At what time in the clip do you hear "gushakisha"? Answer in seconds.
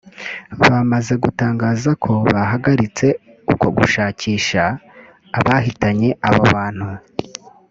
3.77-4.63